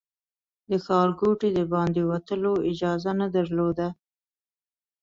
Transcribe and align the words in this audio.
له 0.69 0.77
ښارګوټي 0.85 1.49
د 1.57 1.59
باندې 1.73 2.01
وتلو 2.11 2.53
اجازه 2.71 3.11
نه 3.19 3.27
درلوده. 3.35 3.87